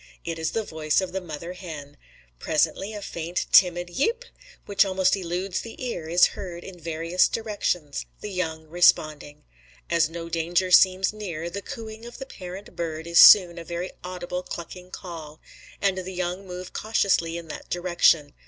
[0.25, 1.95] It is the voice of the mother hen.
[2.39, 4.23] Presently a faint timid "Yeap!"
[4.65, 9.43] which almost eludes the ear, is heard in various directions, the young responding.
[9.91, 13.91] As no danger seems near, the cooing of the parent bird is soon a very
[14.03, 15.39] audible clucking call,
[15.83, 18.33] and the young move cautiously in that direction.